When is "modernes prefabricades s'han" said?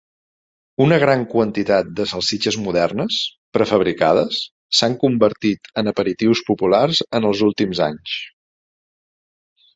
2.67-4.97